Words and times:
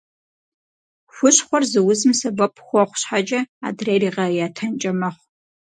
Хущхъуэр 1.13 1.63
зы 1.71 1.79
узым 1.89 2.13
сэбэп 2.19 2.53
хуэхъу 2.65 2.97
щхьэкӏэ, 2.99 3.39
адрейр 3.67 4.01
игъэятэнкӏэ 4.07 4.91
мэхъу. 4.99 5.25